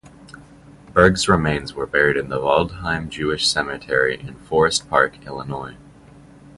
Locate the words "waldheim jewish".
2.39-3.47